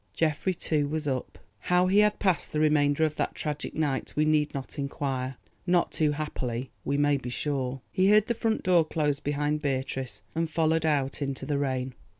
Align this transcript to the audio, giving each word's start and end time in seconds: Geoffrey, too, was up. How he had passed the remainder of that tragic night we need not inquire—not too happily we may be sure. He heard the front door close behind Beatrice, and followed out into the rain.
Geoffrey, 0.15 0.55
too, 0.55 0.87
was 0.87 1.05
up. 1.07 1.37
How 1.59 1.85
he 1.85 1.99
had 1.99 2.17
passed 2.17 2.51
the 2.53 2.59
remainder 2.59 3.03
of 3.03 3.17
that 3.17 3.35
tragic 3.35 3.75
night 3.75 4.13
we 4.15 4.25
need 4.25 4.51
not 4.51 4.79
inquire—not 4.79 5.91
too 5.91 6.13
happily 6.13 6.71
we 6.83 6.97
may 6.97 7.17
be 7.17 7.29
sure. 7.29 7.81
He 7.91 8.07
heard 8.09 8.25
the 8.25 8.33
front 8.33 8.63
door 8.63 8.83
close 8.83 9.19
behind 9.19 9.61
Beatrice, 9.61 10.23
and 10.33 10.49
followed 10.49 10.87
out 10.87 11.21
into 11.21 11.45
the 11.45 11.59
rain. 11.59 11.93